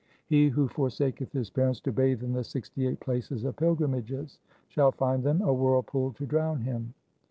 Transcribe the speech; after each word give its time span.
He 0.25 0.49
who 0.49 0.67
forsaketh 0.67 1.31
his 1.31 1.51
parents 1.51 1.79
to 1.81 1.91
bathe 1.91 2.23
in 2.23 2.33
the 2.33 2.43
sixty 2.43 2.87
eight 2.87 2.99
places 2.99 3.43
of 3.43 3.55
pilgrimages, 3.57 4.39
shall 4.67 4.91
find 4.91 5.21
them 5.23 5.43
a 5.43 5.53
whirlpool 5.53 6.11
to 6.13 6.25
drown 6.25 6.61
him. 6.61 6.95